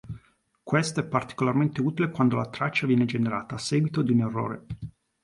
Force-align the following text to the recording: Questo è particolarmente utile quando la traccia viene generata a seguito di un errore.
Questo 0.63 0.99
è 1.01 1.05
particolarmente 1.05 1.79
utile 1.79 2.09
quando 2.09 2.35
la 2.35 2.47
traccia 2.49 2.87
viene 2.87 3.05
generata 3.05 3.53
a 3.53 3.57
seguito 3.59 4.01
di 4.01 4.11
un 4.13 4.21
errore. 4.21 4.65